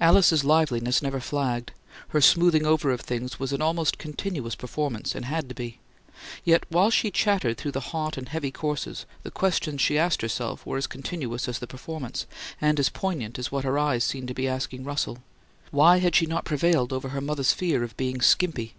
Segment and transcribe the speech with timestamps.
[0.00, 1.72] Alice's liveliness never flagged.
[2.08, 5.80] Her smoothing over of things was an almost continuous performance, and had to be.
[6.46, 10.64] Yet, while she chattered through the hot and heavy courses, the questions she asked herself
[10.64, 12.24] were as continuous as the performance,
[12.58, 15.18] and as poignant as what her eyes seemed to be asking Russell.
[15.70, 18.76] Why had she not prevailed over her mother's fear of being "skimpy?"